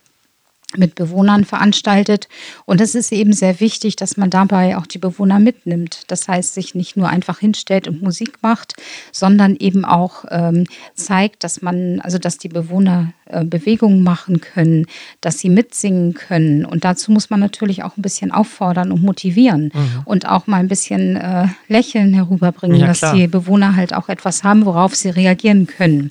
mit 0.76 0.94
Bewohnern 0.94 1.44
veranstaltet. 1.44 2.28
Und 2.64 2.80
es 2.80 2.94
ist 2.94 3.12
eben 3.12 3.32
sehr 3.32 3.60
wichtig, 3.60 3.96
dass 3.96 4.16
man 4.16 4.30
dabei 4.30 4.76
auch 4.76 4.86
die 4.86 4.98
Bewohner 4.98 5.38
mitnimmt. 5.38 6.02
Das 6.08 6.28
heißt, 6.28 6.54
sich 6.54 6.74
nicht 6.74 6.96
nur 6.96 7.08
einfach 7.08 7.38
hinstellt 7.38 7.88
und 7.88 8.02
Musik 8.02 8.38
macht, 8.42 8.74
sondern 9.12 9.56
eben 9.56 9.84
auch 9.84 10.24
ähm, 10.30 10.64
zeigt, 10.94 11.44
dass 11.44 11.62
man, 11.62 12.00
also 12.00 12.18
dass 12.18 12.38
die 12.38 12.48
Bewohner 12.48 13.12
Bewegungen 13.44 14.02
machen 14.02 14.40
können, 14.40 14.86
dass 15.20 15.38
sie 15.38 15.48
mitsingen 15.48 16.14
können. 16.14 16.64
Und 16.64 16.84
dazu 16.84 17.10
muss 17.12 17.30
man 17.30 17.40
natürlich 17.40 17.82
auch 17.82 17.96
ein 17.96 18.02
bisschen 18.02 18.30
auffordern 18.32 18.92
und 18.92 19.02
motivieren 19.02 19.70
Mhm. 19.74 20.02
und 20.04 20.28
auch 20.28 20.46
mal 20.46 20.58
ein 20.58 20.68
bisschen 20.68 21.16
äh, 21.16 21.46
Lächeln 21.68 22.12
herüberbringen, 22.14 22.78
Ja, 22.78 22.86
dass 22.86 22.98
klar. 22.98 23.14
die 23.14 23.26
Bewohner 23.26 23.74
halt 23.76 23.94
auch 23.94 24.08
etwas 24.08 24.44
haben, 24.44 24.64
worauf 24.66 24.94
sie 24.94 25.08
reagieren 25.10 25.66
können. 25.66 26.08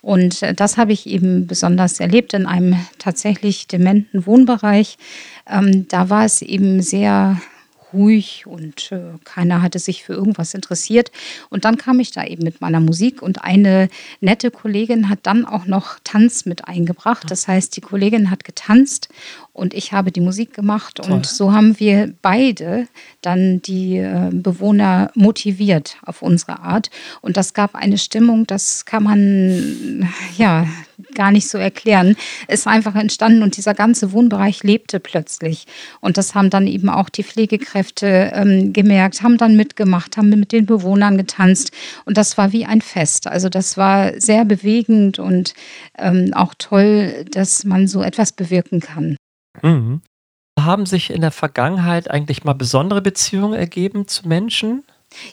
Und 0.00 0.42
äh, 0.42 0.54
das 0.54 0.76
habe 0.76 0.92
ich 0.92 1.06
eben 1.06 1.46
besonders 1.46 2.00
erlebt 2.00 2.34
in 2.34 2.46
einem 2.46 2.76
tatsächlich 2.98 3.66
dementen 3.66 4.26
Wohnbereich. 4.26 4.96
Ähm, 5.48 5.86
da 5.88 6.08
war 6.10 6.24
es 6.24 6.42
eben 6.42 6.80
sehr 6.82 7.36
ruhig 7.92 8.46
und 8.46 8.92
äh, 8.92 9.18
keiner 9.24 9.62
hatte 9.62 9.78
sich 9.78 10.04
für 10.04 10.12
irgendwas 10.12 10.54
interessiert. 10.54 11.10
Und 11.48 11.64
dann 11.64 11.76
kam 11.76 12.00
ich 12.00 12.10
da 12.10 12.24
eben 12.24 12.44
mit 12.44 12.60
meiner 12.60 12.80
Musik 12.80 13.22
und 13.22 13.42
eine 13.42 13.88
nette 14.20 14.50
Kollegin 14.50 15.08
hat 15.08 15.20
dann 15.24 15.44
auch 15.44 15.66
noch 15.66 15.98
Tanz 16.04 16.46
mit 16.46 16.66
eingebracht. 16.66 17.30
Das 17.30 17.48
heißt, 17.48 17.76
die 17.76 17.80
Kollegin 17.80 18.30
hat 18.30 18.44
getanzt 18.44 19.08
und 19.52 19.74
ich 19.74 19.92
habe 19.92 20.12
die 20.12 20.20
Musik 20.20 20.54
gemacht 20.54 20.96
Toll. 20.96 21.12
und 21.12 21.26
so 21.26 21.52
haben 21.52 21.78
wir 21.80 22.12
beide 22.22 22.86
dann 23.20 23.60
die 23.62 23.98
äh, 23.98 24.30
Bewohner 24.32 25.10
motiviert 25.14 25.96
auf 26.04 26.22
unsere 26.22 26.60
Art. 26.60 26.90
Und 27.20 27.36
das 27.36 27.52
gab 27.52 27.74
eine 27.74 27.98
Stimmung, 27.98 28.46
das 28.46 28.84
kann 28.84 29.02
man 29.02 30.08
ja 30.36 30.66
gar 31.14 31.30
nicht 31.30 31.48
so 31.48 31.58
erklären. 31.58 32.16
Ist 32.48 32.66
einfach 32.66 32.94
entstanden 32.94 33.42
und 33.42 33.56
dieser 33.56 33.74
ganze 33.74 34.12
Wohnbereich 34.12 34.62
lebte 34.62 35.00
plötzlich. 35.00 35.66
Und 36.00 36.16
das 36.16 36.34
haben 36.34 36.50
dann 36.50 36.66
eben 36.66 36.88
auch 36.88 37.08
die 37.08 37.24
Pflegekräfte 37.24 38.32
ähm, 38.34 38.72
gemerkt, 38.72 39.22
haben 39.22 39.36
dann 39.36 39.56
mitgemacht, 39.56 40.16
haben 40.16 40.30
mit 40.30 40.52
den 40.52 40.66
Bewohnern 40.66 41.16
getanzt. 41.16 41.72
Und 42.04 42.16
das 42.16 42.38
war 42.38 42.52
wie 42.52 42.66
ein 42.66 42.80
Fest. 42.80 43.26
Also 43.26 43.48
das 43.48 43.76
war 43.76 44.18
sehr 44.20 44.44
bewegend 44.44 45.18
und 45.18 45.54
ähm, 45.98 46.32
auch 46.34 46.54
toll, 46.58 47.24
dass 47.30 47.64
man 47.64 47.88
so 47.88 48.02
etwas 48.02 48.32
bewirken 48.32 48.80
kann. 48.80 49.16
Mhm. 49.62 50.02
Haben 50.58 50.84
sich 50.86 51.10
in 51.10 51.22
der 51.22 51.30
Vergangenheit 51.30 52.10
eigentlich 52.10 52.44
mal 52.44 52.52
besondere 52.54 53.00
Beziehungen 53.00 53.54
ergeben 53.54 54.06
zu 54.06 54.28
Menschen? 54.28 54.84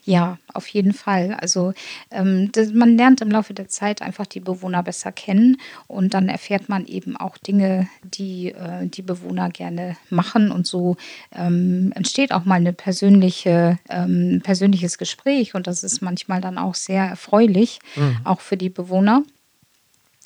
Ja, 0.03 0.39
auf 0.55 0.67
jeden 0.69 0.93
Fall. 0.93 1.35
Also 1.39 1.73
ähm, 2.09 2.49
das, 2.51 2.73
man 2.73 2.97
lernt 2.97 3.21
im 3.21 3.29
Laufe 3.29 3.53
der 3.53 3.67
Zeit 3.67 4.01
einfach 4.01 4.25
die 4.25 4.39
Bewohner 4.39 4.81
besser 4.81 5.11
kennen 5.11 5.57
und 5.85 6.15
dann 6.15 6.29
erfährt 6.29 6.67
man 6.67 6.87
eben 6.87 7.15
auch 7.15 7.37
Dinge, 7.37 7.87
die 8.03 8.53
äh, 8.53 8.87
die 8.87 9.03
Bewohner 9.03 9.49
gerne 9.51 9.95
machen 10.09 10.49
und 10.51 10.65
so 10.65 10.97
ähm, 11.31 11.91
entsteht 11.95 12.31
auch 12.31 12.43
mal 12.45 12.55
eine 12.55 12.73
persönliche, 12.73 13.77
ähm, 13.89 14.41
persönliches 14.43 14.97
Gespräch 14.97 15.53
und 15.53 15.67
das 15.67 15.83
ist 15.83 16.01
manchmal 16.01 16.41
dann 16.41 16.57
auch 16.57 16.73
sehr 16.73 17.03
erfreulich, 17.05 17.79
Mhm. 17.95 18.17
auch 18.23 18.39
für 18.39 18.57
die 18.57 18.69
Bewohner. 18.69 19.21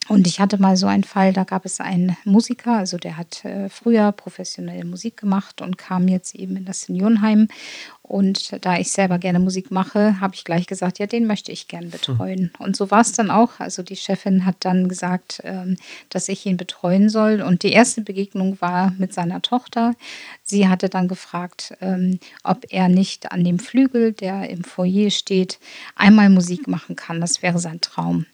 Und 0.07 0.25
ich 0.25 0.39
hatte 0.39 0.59
mal 0.59 0.75
so 0.77 0.87
einen 0.87 1.03
Fall, 1.03 1.31
da 1.31 1.43
gab 1.43 1.63
es 1.63 1.79
einen 1.79 2.17
Musiker, 2.25 2.77
also 2.77 2.97
der 2.97 3.17
hat 3.17 3.45
äh, 3.45 3.69
früher 3.69 4.11
professionell 4.11 4.83
Musik 4.83 5.15
gemacht 5.15 5.61
und 5.61 5.77
kam 5.77 6.07
jetzt 6.07 6.33
eben 6.35 6.57
in 6.57 6.65
das 6.65 6.81
Seniorenheim. 6.81 7.47
Und 8.01 8.65
da 8.65 8.77
ich 8.77 8.91
selber 8.91 9.19
gerne 9.19 9.39
Musik 9.39 9.71
mache, 9.71 10.19
habe 10.19 10.35
ich 10.35 10.43
gleich 10.43 10.67
gesagt, 10.67 10.99
ja, 10.99 11.05
den 11.05 11.27
möchte 11.27 11.53
ich 11.53 11.69
gern 11.69 11.91
betreuen. 11.91 12.51
Und 12.59 12.75
so 12.75 12.91
war 12.91 12.99
es 13.01 13.13
dann 13.13 13.31
auch. 13.31 13.59
Also 13.59 13.83
die 13.83 13.95
Chefin 13.95 14.45
hat 14.45 14.57
dann 14.65 14.89
gesagt, 14.89 15.39
ähm, 15.45 15.77
dass 16.09 16.27
ich 16.27 16.45
ihn 16.45 16.57
betreuen 16.57 17.07
soll. 17.07 17.41
Und 17.41 17.63
die 17.63 17.71
erste 17.71 18.01
Begegnung 18.01 18.59
war 18.59 18.91
mit 18.97 19.13
seiner 19.13 19.41
Tochter. 19.41 19.95
Sie 20.43 20.67
hatte 20.67 20.89
dann 20.89 21.07
gefragt, 21.07 21.73
ähm, 21.79 22.19
ob 22.43 22.65
er 22.69 22.89
nicht 22.89 23.31
an 23.31 23.45
dem 23.45 23.59
Flügel, 23.59 24.11
der 24.11 24.49
im 24.49 24.65
Foyer 24.65 25.09
steht, 25.09 25.59
einmal 25.95 26.29
Musik 26.29 26.67
machen 26.67 26.97
kann. 26.97 27.21
Das 27.21 27.41
wäre 27.41 27.59
sein 27.59 27.79
Traum. 27.79 28.25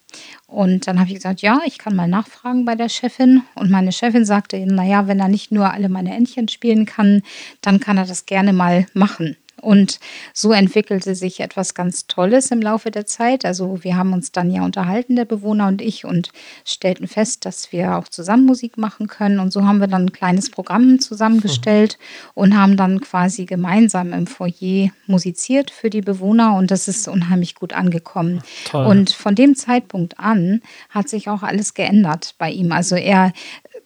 Und 0.48 0.88
dann 0.88 1.00
habe 1.00 1.10
ich 1.10 1.16
gesagt, 1.16 1.42
ja, 1.42 1.62
ich 1.66 1.78
kann 1.78 1.96
mal 1.96 2.08
nachfragen 2.08 2.66
bei 2.66 2.76
der 2.76 2.90
Chefin. 2.90 3.44
Und 3.56 3.70
meine 3.70 3.92
Chefin 3.92 4.26
sagte, 4.26 4.58
naja, 4.66 5.08
wenn 5.08 5.20
er 5.20 5.28
nicht 5.28 5.52
nur 5.52 5.72
alle 5.72 5.90
meine 5.90 6.16
Entchen 6.16 6.48
spielen 6.48 6.86
kann, 6.86 7.22
dann 7.62 7.80
kann 7.80 7.98
er 7.98 8.06
das 8.06 8.26
gerne 8.26 8.54
mal 8.54 8.88
machen. 8.94 9.36
Und 9.62 10.00
so 10.34 10.52
entwickelte 10.52 11.16
sich 11.16 11.40
etwas 11.40 11.74
ganz 11.74 12.08
Tolles 12.08 12.52
im 12.52 12.62
Laufe 12.62 12.92
der 12.92 13.06
Zeit. 13.06 13.44
Also 13.44 13.84
wir 13.84 13.98
haben 13.98 14.14
uns 14.14 14.32
dann 14.32 14.52
ja 14.52 14.64
unterhalten, 14.64 15.16
der 15.16 15.26
Bewohner 15.26 15.68
und 15.68 15.82
ich, 15.82 16.06
und 16.06 16.30
stellten 16.64 17.08
fest, 17.08 17.46
dass 17.46 17.72
wir 17.72 17.98
auch 17.98 18.08
zusammen 18.08 18.46
Musik 18.46 18.78
machen 18.78 19.08
können. 19.08 19.40
Und 19.40 19.52
so 19.52 19.66
haben 19.66 19.80
wir 19.80 19.88
dann 19.88 20.06
ein 20.06 20.12
kleines 20.12 20.52
Programm 20.52 21.00
zusammengestellt 21.00 21.98
und 22.36 22.56
haben 22.56 22.78
dann 22.78 23.02
quasi 23.02 23.46
gemeinsam 23.46 24.14
im 24.14 24.28
Foyer 24.28 24.90
musiziert 25.08 25.72
für 25.72 25.90
die 25.90 26.02
Bewohner. 26.02 26.56
Und 26.56 26.70
das 26.72 26.88
ist 26.88 27.08
unheimlich 27.08 27.56
gut 27.56 27.74
angekommen. 27.74 28.42
Toll. 28.66 28.86
Und 28.86 29.12
von 29.12 29.36
dem 29.36 29.56
Zeitpunkt 29.56 30.20
an 30.20 30.62
hat 30.90 31.10
sich 31.10 31.30
auch 31.30 31.44
alles 31.44 31.74
geändert 31.74 32.36
bei 32.38 32.52
ihm. 32.52 32.72
Also 32.72 32.96
er 32.96 33.34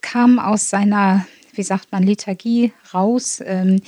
kam 0.01 0.39
aus 0.39 0.69
seiner, 0.69 1.25
wie 1.53 1.63
sagt 1.63 1.91
man, 1.91 2.03
Lethargie 2.03 2.73
raus. 2.93 3.41
Ähm, 3.45 3.81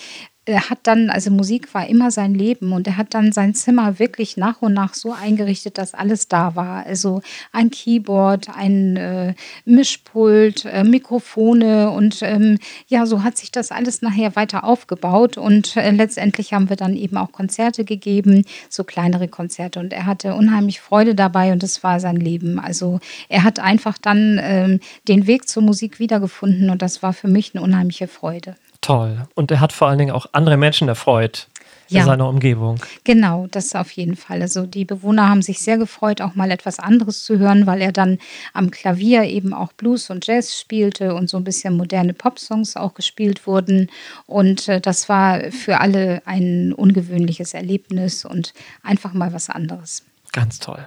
er 0.45 0.69
hat 0.69 0.79
dann, 0.83 1.09
also 1.09 1.31
Musik 1.31 1.73
war 1.73 1.88
immer 1.88 2.12
sein 2.12 2.33
Leben 2.33 2.73
und 2.73 2.85
er 2.85 2.97
hat 2.97 3.13
dann 3.13 3.31
sein 3.31 3.53
Zimmer 3.53 3.97
wirklich 3.97 4.35
nach 4.35 4.62
und 4.62 4.73
nach 4.73 4.93
so 4.93 5.13
eingerichtet, 5.13 5.77
dass 5.77 5.93
alles 5.93 6.27
da 6.27 6.55
war. 6.55 6.85
Also 6.85 7.21
ein 7.53 7.71
Keyboard, 7.71 8.50
ein 8.50 8.97
äh, 8.97 9.35
Mischpult, 9.63 10.65
äh, 10.65 10.83
Mikrofone 10.83 11.91
und 11.91 12.21
ähm, 12.23 12.57
ja, 12.88 13.05
so 13.05 13.23
hat 13.23 13.38
sich 13.38 13.51
das 13.51 13.71
alles 13.71 14.01
nachher 14.01 14.35
weiter 14.35 14.65
aufgebaut 14.65 15.38
und 15.38 15.77
äh, 15.77 15.91
letztendlich 15.91 16.53
haben 16.53 16.69
wir 16.69 16.75
dann 16.75 16.97
eben 16.97 17.15
auch 17.15 17.31
Konzerte 17.31 17.85
gegeben, 17.85 18.43
so 18.69 18.83
kleinere 18.83 19.29
Konzerte 19.29 19.79
und 19.79 19.93
er 19.93 20.05
hatte 20.05 20.35
unheimlich 20.35 20.81
Freude 20.81 21.15
dabei 21.15 21.53
und 21.53 21.63
das 21.63 21.83
war 21.83 22.01
sein 22.01 22.17
Leben. 22.17 22.59
Also 22.59 23.00
er 23.29 23.45
hat 23.45 23.59
einfach 23.59 23.97
dann 23.97 24.39
ähm, 24.43 24.79
den 25.07 25.25
Weg 25.25 25.47
zur 25.47 25.63
Musik 25.63 26.00
wiedergefunden 26.00 26.69
und 26.69 26.81
das 26.81 27.01
war 27.01 27.13
für 27.13 27.29
mich 27.29 27.55
eine 27.55 27.63
unheimliche 27.63 28.09
Freude. 28.09 28.55
Toll. 28.84 29.25
Und 29.34 29.50
er 29.50 29.60
hat 29.62 29.72
vor 29.74 29.88
allen 29.88 29.98
Dingen 29.98 30.12
auch 30.12 30.28
andere 30.34 30.58
Menschen 30.58 30.88
erfreut 30.90 31.48
in 31.90 31.98
Ja. 31.98 32.06
seiner 32.06 32.28
Umgebung. 32.28 32.80
Genau, 33.06 33.48
das 33.50 33.75
auf 33.75 33.92
jeden 33.92 34.16
Fall. 34.18 34.42
Also 34.42 34.66
die 34.66 34.84
Bewohner 34.84 35.30
haben 35.30 35.42
sich 35.42 35.60
sehr 35.60 35.78
gefreut, 35.78 36.22
auch 36.22 36.36
mal 36.36 36.52
etwas 36.52 36.80
anderes 36.80 37.24
zu 37.24 37.40
hören, 37.40 37.66
weil 37.66 37.82
er 37.82 37.94
dann 37.94 38.20
am 38.54 38.72
Klavier 38.72 39.24
eben 39.24 39.54
auch 39.54 39.72
Blues 39.74 40.10
und 40.10 40.28
Jazz 40.28 40.60
spielte 40.60 41.16
und 41.16 41.30
so 41.30 41.38
ein 41.38 41.44
bisschen 41.46 41.78
moderne 41.78 42.13
Popsongs 42.13 42.75
auch 42.75 42.94
gespielt 42.94 43.48
wurden. 43.48 43.90
Und 44.25 44.68
äh, 44.68 44.82
das 44.82 45.08
war 45.08 45.52
für 45.52 45.80
alle 45.80 46.22
ein 46.25 46.74
ungewöhnliches 46.74 47.54
Erlebnis 47.54 48.25
und 48.25 48.54
einfach 48.82 49.13
mal 49.13 49.32
was 49.34 49.50
anderes. 49.50 50.04
Ganz 50.34 50.60
toll. 50.60 50.86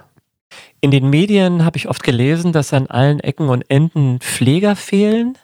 In 0.81 0.91
den 0.91 1.09
Medien 1.09 1.65
habe 1.65 1.77
ich 1.79 1.89
oft 1.89 2.03
gelesen, 2.03 2.53
dass 2.53 2.73
an 2.75 2.87
allen 2.89 3.21
Ecken 3.21 3.49
und 3.49 3.63
Enden 3.71 4.21
Pfleger 4.21 4.77
fehlen. 4.77 5.39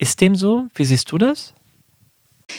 Ist 0.00 0.22
dem 0.22 0.34
so? 0.34 0.66
Wie 0.74 0.86
siehst 0.86 1.12
du 1.12 1.18
das? 1.18 1.52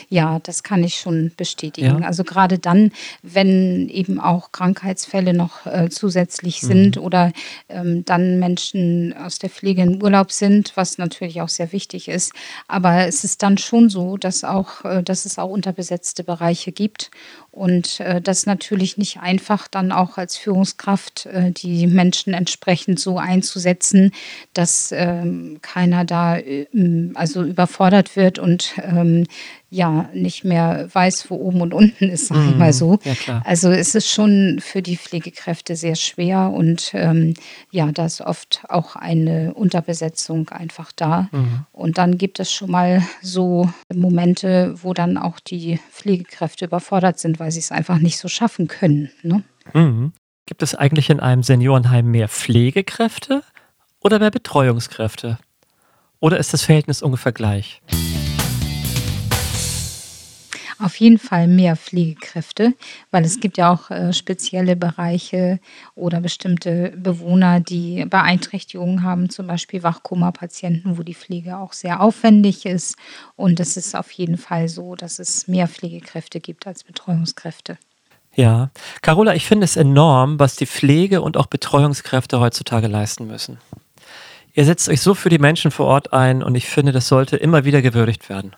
Ja, 0.10 0.39
das 0.43 0.63
kann 0.63 0.83
ich 0.83 0.95
schon 0.95 1.31
bestätigen. 1.36 2.01
Ja. 2.01 2.07
Also 2.07 2.24
gerade 2.24 2.60
dann, 2.60 2.91
wenn 3.21 3.89
eben 3.89 4.19
auch 4.19 4.51
Krankheitsfälle 4.51 5.33
noch 5.33 5.65
äh, 5.65 5.89
zusätzlich 5.89 6.62
sind 6.62 6.98
oder 6.98 7.31
ähm, 7.69 8.05
dann 8.05 8.39
Menschen 8.39 9.13
aus 9.13 9.39
der 9.39 9.50
Pflege 9.50 9.81
in 9.81 10.01
Urlaub 10.01 10.31
sind, 10.31 10.74
was 10.75 10.98
natürlich 10.98 11.41
auch 11.41 11.50
sehr 11.50 11.71
wichtig 11.71 12.07
ist. 12.07 12.33
Aber 12.67 13.07
es 13.07 13.24
ist 13.24 13.43
dann 13.43 13.57
schon 13.57 13.89
so, 13.89 14.17
dass 14.17 14.43
auch, 14.43 14.86
äh, 14.86 15.03
dass 15.03 15.25
es 15.25 15.38
auch 15.38 15.50
unterbesetzte 15.50 16.24
Bereiche 16.24 16.71
gibt 16.71 17.12
und 17.51 18.00
äh, 18.00 18.21
das 18.21 18.45
natürlich 18.45 18.98
nicht 18.98 19.19
einfach 19.19 19.67
dann 19.67 19.91
auch 19.91 20.17
als 20.17 20.38
Führungskraft 20.38 21.25
äh, 21.25 21.51
die 21.51 21.86
Menschen 21.86 22.33
entsprechend 22.33 23.00
so 23.00 23.17
einzusetzen, 23.17 24.13
dass 24.53 24.93
ähm, 24.93 25.60
keiner 25.62 26.05
da 26.05 26.38
äh, 26.38 26.67
also 27.13 27.43
überfordert 27.43 28.15
wird 28.15 28.39
und 28.39 28.74
ähm, 28.81 29.27
ja 29.73 30.09
nicht 30.13 30.43
mehr 30.43 30.89
weiß, 30.93 31.29
wo 31.31 31.35
oben 31.35 31.61
und 31.61 31.73
unten 31.73 32.09
ist, 32.09 32.27
sag 32.27 32.37
ich 32.49 32.55
mal 32.57 32.67
Mhm. 32.67 32.73
so. 32.73 32.99
Ja, 33.05 33.15
klar. 33.15 33.41
Also 33.45 33.69
es 33.71 33.95
ist 33.95 34.09
schon 34.09 34.59
für 34.59 34.81
die 34.81 34.97
Pflegekräfte 34.97 35.77
sehr 35.77 35.95
schwer 35.95 36.51
und 36.53 36.91
ähm, 36.93 37.35
ja, 37.71 37.89
da 37.93 38.05
ist 38.05 38.19
oft 38.19 38.63
auch 38.67 38.97
eine 38.97 39.53
Unterbesetzung 39.53 40.49
einfach 40.49 40.91
da. 40.91 41.29
Mhm. 41.31 41.65
Und 41.71 41.97
dann 41.97 42.17
gibt 42.17 42.41
es 42.41 42.51
schon 42.51 42.69
mal 42.69 43.01
so 43.21 43.69
Momente, 43.93 44.75
wo 44.83 44.93
dann 44.93 45.17
auch 45.17 45.39
die 45.39 45.79
Pflegekräfte 45.91 46.65
überfordert 46.65 47.17
sind, 47.19 47.39
weil 47.39 47.51
sie 47.51 47.59
es 47.59 47.71
einfach 47.71 47.97
nicht 47.99 48.17
so 48.17 48.27
schaffen 48.27 48.67
können. 48.67 49.09
Ne? 49.23 49.41
Mhm. 49.73 50.11
Gibt 50.47 50.63
es 50.63 50.75
eigentlich 50.75 51.09
in 51.09 51.21
einem 51.21 51.43
Seniorenheim 51.43 52.11
mehr 52.11 52.27
Pflegekräfte 52.27 53.41
oder 54.01 54.19
mehr 54.19 54.31
Betreuungskräfte? 54.31 55.39
Oder 56.19 56.39
ist 56.39 56.51
das 56.51 56.63
Verhältnis 56.63 57.01
ungefähr 57.01 57.31
gleich? 57.31 57.81
Auf 60.83 60.95
jeden 60.95 61.19
Fall 61.19 61.47
mehr 61.47 61.75
Pflegekräfte, 61.75 62.73
weil 63.11 63.23
es 63.23 63.39
gibt 63.39 63.57
ja 63.57 63.71
auch 63.71 63.91
äh, 63.91 64.13
spezielle 64.13 64.75
Bereiche 64.75 65.59
oder 65.93 66.21
bestimmte 66.21 66.93
Bewohner, 66.97 67.59
die 67.59 68.05
Beeinträchtigungen 68.05 69.03
haben, 69.03 69.29
zum 69.29 69.45
Beispiel 69.45 69.83
Wachkoma-Patienten, 69.83 70.97
wo 70.97 71.03
die 71.03 71.13
Pflege 71.13 71.57
auch 71.57 71.73
sehr 71.73 72.01
aufwendig 72.01 72.65
ist. 72.65 72.95
Und 73.35 73.59
es 73.59 73.77
ist 73.77 73.95
auf 73.95 74.11
jeden 74.11 74.38
Fall 74.38 74.69
so, 74.69 74.95
dass 74.95 75.19
es 75.19 75.47
mehr 75.47 75.67
Pflegekräfte 75.67 76.39
gibt 76.39 76.65
als 76.65 76.83
Betreuungskräfte. 76.83 77.77
Ja. 78.33 78.71
Carola, 79.01 79.35
ich 79.35 79.45
finde 79.45 79.65
es 79.65 79.75
enorm, 79.75 80.39
was 80.39 80.55
die 80.55 80.65
Pflege 80.65 81.21
und 81.21 81.38
auch 81.38 81.45
Betreuungskräfte 81.45 82.39
heutzutage 82.39 82.88
leisten 82.88 83.27
müssen. 83.27 83.59
Ihr 84.53 84.65
setzt 84.65 84.89
euch 84.89 85.01
so 85.01 85.13
für 85.13 85.29
die 85.29 85.38
Menschen 85.38 85.69
vor 85.69 85.85
Ort 85.85 86.11
ein 86.11 86.41
und 86.41 86.55
ich 86.55 86.67
finde, 86.67 86.91
das 86.91 87.07
sollte 87.07 87.38
immer 87.38 87.65
wieder 87.65 87.81
gewürdigt 87.81 88.29
werden. 88.29 88.55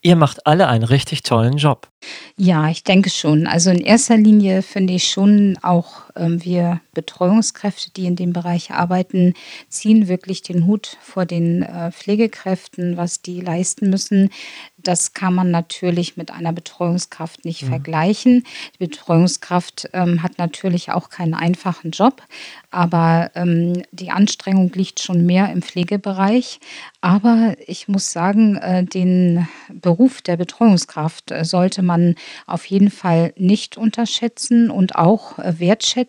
Ihr 0.00 0.14
macht 0.14 0.46
alle 0.46 0.68
einen 0.68 0.84
richtig 0.84 1.22
tollen 1.22 1.56
Job. 1.56 1.88
Ja, 2.36 2.68
ich 2.68 2.84
denke 2.84 3.10
schon. 3.10 3.46
Also 3.48 3.70
in 3.70 3.80
erster 3.80 4.16
Linie 4.16 4.62
finde 4.62 4.92
ich 4.92 5.08
schon 5.08 5.58
auch 5.62 6.07
wir 6.18 6.80
Betreuungskräfte, 6.94 7.90
die 7.90 8.06
in 8.06 8.16
dem 8.16 8.32
Bereich 8.32 8.72
arbeiten, 8.72 9.34
ziehen 9.68 10.08
wirklich 10.08 10.42
den 10.42 10.66
Hut 10.66 10.96
vor 11.00 11.26
den 11.26 11.62
äh, 11.62 11.92
Pflegekräften, 11.92 12.96
was 12.96 13.22
die 13.22 13.40
leisten 13.40 13.90
müssen. 13.90 14.30
Das 14.78 15.12
kann 15.12 15.34
man 15.34 15.50
natürlich 15.50 16.16
mit 16.16 16.30
einer 16.30 16.52
Betreuungskraft 16.52 17.44
nicht 17.44 17.64
vergleichen. 17.64 18.44
Die 18.74 18.86
Betreuungskraft 18.86 19.90
ähm, 19.92 20.22
hat 20.22 20.38
natürlich 20.38 20.90
auch 20.90 21.10
keinen 21.10 21.34
einfachen 21.34 21.90
Job, 21.90 22.22
aber 22.70 23.30
ähm, 23.34 23.82
die 23.92 24.10
Anstrengung 24.10 24.70
liegt 24.72 25.00
schon 25.00 25.26
mehr 25.26 25.50
im 25.52 25.62
Pflegebereich. 25.62 26.60
Aber 27.00 27.54
ich 27.66 27.88
muss 27.88 28.12
sagen, 28.12 28.56
äh, 28.56 28.84
den 28.84 29.48
Beruf 29.68 30.22
der 30.22 30.36
Betreuungskraft 30.36 31.30
äh, 31.30 31.44
sollte 31.44 31.82
man 31.82 32.14
auf 32.46 32.64
jeden 32.66 32.90
Fall 32.90 33.32
nicht 33.36 33.76
unterschätzen 33.76 34.70
und 34.70 34.96
auch 34.96 35.38
äh, 35.38 35.58
wertschätzen, 35.58 36.07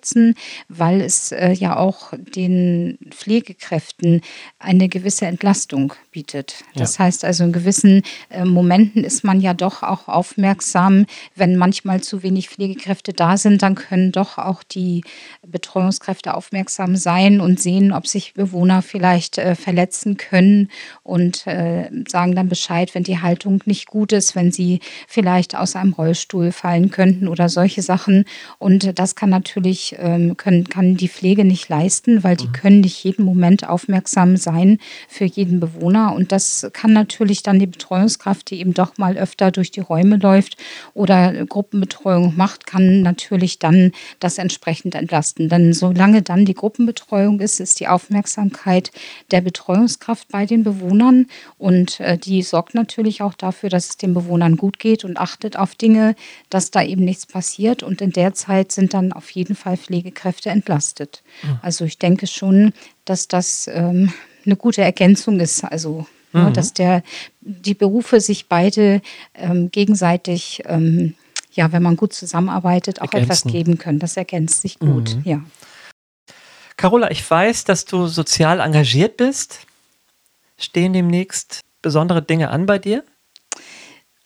weil 0.68 1.02
es 1.02 1.32
äh, 1.32 1.52
ja 1.52 1.78
auch 1.78 2.14
den 2.18 2.98
Pflegekräften 3.10 4.22
eine 4.60 4.90
gewisse 4.90 5.26
Entlastung 5.26 5.94
bietet. 6.12 6.64
Das 6.76 7.00
heißt 7.00 7.26
also, 7.26 7.44
in 7.44 7.52
gewissen 7.52 8.02
äh, 8.30 8.46
Momenten 8.46 9.04
ist 9.04 9.24
man 9.24 9.42
ja 9.42 9.54
doch 9.54 9.84
auch 9.84 10.08
aufmerksam, 10.08 11.06
wenn 11.36 11.56
manchmal 11.56 12.02
zu 12.02 12.24
wenig 12.24 12.50
Pflegekräfte 12.50 13.14
da 13.14 13.38
sind, 13.38 13.62
dann 13.62 13.76
können 13.76 14.12
doch 14.12 14.38
auch 14.38 14.64
die 14.64 15.04
Betreuungskräfte 15.46 16.34
aufmerksam 16.34 16.96
sein 16.96 17.42
und 17.42 17.60
sehen, 17.60 17.92
ob 17.92 18.08
sich 18.08 18.34
Bewohner 18.34 18.82
vielleicht 18.82 19.38
äh, 19.38 19.56
verletzen 19.56 20.18
können 20.18 20.70
und 21.04 21.46
äh, 21.48 21.90
sagen 22.08 22.36
dann 22.36 22.50
Bescheid, 22.50 22.94
wenn 22.96 23.04
die 23.04 23.22
Haltung 23.22 23.62
nicht 23.66 23.88
gut 23.88 24.12
ist, 24.12 24.36
wenn 24.36 24.52
sie 24.52 24.80
vielleicht 25.08 25.56
aus 25.56 25.76
einem 25.76 25.94
Rollstuhl 25.94 26.52
fallen 26.52 26.92
könnten 26.92 27.28
oder 27.28 27.50
solche 27.50 27.82
Sachen. 27.82 28.26
Und 28.58 28.84
äh, 28.84 28.94
das 28.94 29.16
kann 29.16 29.30
natürlich, 29.30 29.89
ähm, 29.98 30.38
können, 30.38 30.66
kann 30.66 30.96
die 30.96 31.08
Pflege 31.08 31.46
nicht 31.46 31.70
leisten, 31.70 32.24
weil 32.24 32.36
die 32.36 32.52
können 32.52 32.82
nicht 32.82 33.04
jeden 33.04 33.26
Moment 33.26 33.68
aufmerksam 33.68 34.38
sein 34.38 34.80
für 35.08 35.26
jeden 35.26 35.60
Bewohner. 35.60 36.14
Und 36.14 36.32
das 36.32 36.70
kann 36.74 36.94
natürlich 36.94 37.44
dann 37.44 37.60
die 37.60 37.68
Betreuungskraft, 37.68 38.50
die 38.50 38.60
eben 38.60 38.74
doch 38.74 38.98
mal 38.98 39.18
öfter 39.18 39.52
durch 39.52 39.72
die 39.72 39.80
Räume 39.80 40.18
läuft 40.18 40.58
oder 40.94 41.46
Gruppenbetreuung 41.46 42.36
macht, 42.36 42.66
kann 42.66 43.02
natürlich 43.02 43.60
dann 43.60 43.92
das 44.20 44.38
entsprechend 44.38 44.96
entlasten. 44.96 45.50
Denn 45.50 45.74
solange 45.74 46.22
dann 46.22 46.46
die 46.46 46.54
Gruppenbetreuung 46.54 47.40
ist, 47.40 47.60
ist 47.60 47.80
die 47.80 47.88
Aufmerksamkeit 47.88 48.92
der 49.32 49.42
Betreuungskraft 49.42 50.28
bei 50.30 50.46
den 50.46 50.64
Bewohnern 50.64 51.28
und 51.58 52.00
äh, 52.00 52.18
die 52.18 52.42
sorgt 52.42 52.76
natürlich 52.76 53.22
auch 53.22 53.34
dafür, 53.34 53.70
dass 53.70 53.90
es 53.90 53.98
den 53.98 54.14
Bewohnern 54.14 54.58
gut 54.58 54.80
geht 54.80 55.04
und 55.04 55.18
achtet 55.18 55.58
auf 55.58 55.76
Dinge, 55.76 56.16
dass 56.50 56.72
da 56.72 56.84
eben 56.84 57.06
nichts 57.06 57.26
passiert. 57.26 57.84
Und 57.84 58.02
in 58.02 58.12
der 58.12 58.34
Zeit 58.34 58.72
sind 58.72 58.94
dann 58.94 59.14
auf 59.14 59.30
jeden 59.32 59.56
Fall 59.56 59.78
Pflegekräfte 59.80 60.50
entlastet. 60.50 61.24
Also 61.62 61.86
ich 61.86 61.98
denke 61.98 62.28
schon, 62.28 62.74
dass 63.06 63.28
das 63.28 63.68
ähm, 63.74 64.14
eine 64.46 64.56
gute 64.56 64.82
Ergänzung 64.82 65.40
ist. 65.40 65.64
Also 65.64 66.06
ja, 66.32 66.52
dass 66.52 66.74
der, 66.74 67.02
die 67.42 67.74
Berufe 67.74 68.22
sich 68.22 68.48
beide 68.48 69.02
ähm, 69.34 69.72
gegenseitig, 69.72 70.62
ähm, 70.66 71.16
ja, 71.54 71.72
wenn 71.72 71.82
man 71.82 71.96
gut 71.98 72.14
zusammenarbeitet, 72.14 73.02
auch 73.02 73.12
etwas 73.14 73.40
Ergänzen. 73.40 73.52
geben 73.52 73.78
können. 73.80 73.98
Das 73.98 74.16
ergänzt 74.16 74.62
sich 74.62 74.78
gut, 74.78 75.16
Mhm. 75.16 75.22
ja. 75.26 75.42
Carola, 76.78 77.10
ich 77.12 77.30
weiß, 77.30 77.66
dass 77.66 77.86
du 77.86 78.08
sozial 78.08 78.60
engagiert 78.60 79.18
bist. 79.18 79.62
Stehen 80.58 80.94
demnächst 80.94 81.62
besondere 81.82 82.22
Dinge 82.22 82.52
an 82.52 82.66
bei 82.66 82.78
dir? 82.78 83.04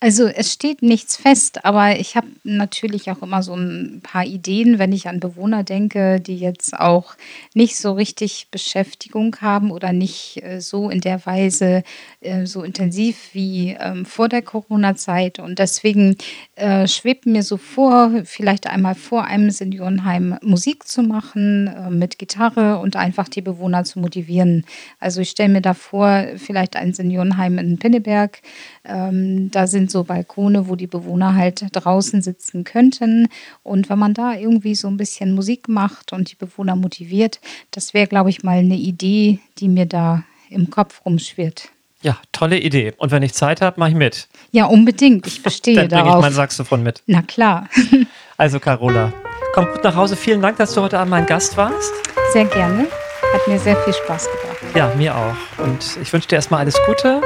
Also 0.03 0.27
es 0.27 0.51
steht 0.51 0.81
nichts 0.81 1.15
fest, 1.15 1.63
aber 1.63 1.97
ich 1.97 2.17
habe 2.17 2.27
natürlich 2.43 3.09
auch 3.09 3.21
immer 3.21 3.41
so 3.41 3.55
ein 3.55 4.01
paar 4.03 4.25
Ideen, 4.25 4.77
wenn 4.77 4.91
ich 4.91 5.07
an 5.07 5.21
Bewohner 5.21 5.63
denke, 5.63 6.19
die 6.19 6.35
jetzt 6.35 6.77
auch 6.77 7.15
nicht 7.53 7.77
so 7.77 7.93
richtig 7.93 8.49
Beschäftigung 8.51 9.37
haben 9.39 9.71
oder 9.71 9.93
nicht 9.93 10.43
äh, 10.43 10.59
so 10.59 10.89
in 10.89 10.99
der 10.99 11.25
Weise 11.25 11.83
äh, 12.19 12.45
so 12.45 12.63
intensiv 12.63 13.29
wie 13.31 13.77
ähm, 13.79 14.05
vor 14.05 14.27
der 14.27 14.41
Corona-Zeit. 14.41 15.39
Und 15.39 15.57
deswegen 15.57 16.17
äh, 16.57 16.85
schwebt 16.85 17.25
mir 17.25 17.41
so 17.41 17.55
vor, 17.55 18.11
vielleicht 18.25 18.67
einmal 18.67 18.95
vor 18.95 19.23
einem 19.23 19.51
Seniorenheim 19.51 20.37
Musik 20.41 20.85
zu 20.85 21.01
machen 21.01 21.97
mit 21.97 22.19
Gitarre 22.19 22.79
und 22.79 22.97
einfach 22.97 23.29
die 23.29 23.41
Bewohner 23.41 23.85
zu 23.85 23.99
motivieren. 23.99 24.65
Also 24.99 25.21
ich 25.21 25.29
stelle 25.29 25.53
mir 25.53 25.61
da 25.61 25.73
vor, 25.73 26.25
vielleicht 26.35 26.75
ein 26.75 26.93
Seniorenheim 26.93 27.57
in 27.57 27.79
Pinneberg. 27.79 28.41
Ähm, 28.83 29.49
da 29.49 29.65
sind 29.65 29.92
so 29.93 30.03
Balkone, 30.03 30.67
wo 30.67 30.75
die 30.75 30.87
Bewohner 30.87 31.35
halt 31.35 31.63
draußen 31.71 32.21
sitzen 32.21 32.65
könnten. 32.65 33.29
Und 33.63 33.89
wenn 33.89 33.97
man 33.99 34.13
da 34.13 34.33
irgendwie 34.33 34.75
so 34.75 34.89
ein 34.89 34.97
bisschen 34.97 35.33
Musik 35.33 35.69
macht 35.69 36.11
und 36.11 36.29
die 36.31 36.35
Bewohner 36.35 36.75
motiviert, 36.75 37.39
das 37.71 37.93
wäre, 37.93 38.07
glaube 38.07 38.29
ich, 38.29 38.43
mal 38.43 38.57
eine 38.57 38.75
Idee, 38.75 39.39
die 39.59 39.69
mir 39.69 39.85
da 39.85 40.23
im 40.49 40.69
Kopf 40.69 41.01
rumschwirrt. 41.05 41.69
Ja, 42.01 42.17
tolle 42.33 42.59
Idee. 42.59 42.91
Und 42.97 43.11
wenn 43.11 43.23
ich 43.23 43.33
Zeit 43.33 43.61
habe, 43.61 43.79
mache 43.79 43.91
ich 43.91 43.95
mit. 43.95 44.27
Ja, 44.51 44.65
unbedingt. 44.65 45.25
Ich 45.25 45.41
bestehe 45.41 45.75
Dann 45.77 45.87
bringe 45.87 46.01
ich 46.01 46.07
darauf. 46.09 46.21
mein 46.21 46.33
Saxophon 46.33 46.83
mit. 46.83 47.01
Na 47.07 47.21
klar, 47.21 47.69
Also 48.37 48.59
Carola, 48.59 49.13
komm 49.53 49.67
gut 49.71 49.83
nach 49.85 49.95
Hause. 49.95 50.17
Vielen 50.17 50.41
Dank, 50.41 50.57
dass 50.57 50.73
du 50.73 50.81
heute 50.81 50.99
Abend 50.99 51.11
mein 51.11 51.25
Gast 51.25 51.55
warst. 51.55 51.93
sehr 52.33 52.45
gerne. 52.45 52.87
Hat 53.33 53.47
mir 53.47 53.57
sehr 53.57 53.77
viel 53.77 53.93
Spaß 53.93 54.25
gebracht. 54.25 54.75
Ja, 54.75 54.93
mir 54.95 55.15
auch. 55.15 55.63
Und 55.63 55.97
ich 56.01 56.11
wünsche 56.11 56.27
dir 56.27 56.35
erstmal 56.35 56.59
alles 56.61 56.77
Gute 56.85 57.21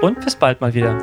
und 0.00 0.20
bis 0.24 0.34
bald 0.36 0.60
mal 0.60 0.72
wieder. 0.74 1.02